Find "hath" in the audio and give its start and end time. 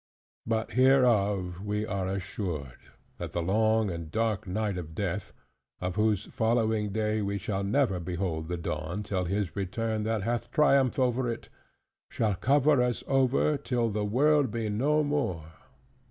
10.23-10.49